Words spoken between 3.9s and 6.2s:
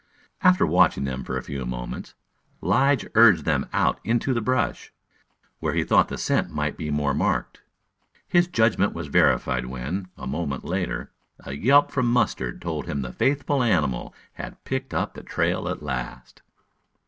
into the brush, where he thought the